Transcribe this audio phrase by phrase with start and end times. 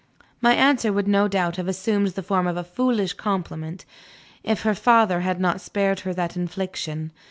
[0.41, 3.85] My answer would no doubt have assumed the form of a foolish compliment,
[4.43, 7.11] if her father had not spared her that infliction.